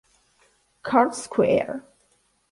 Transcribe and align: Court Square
Court 0.81 1.13
Square 1.13 1.85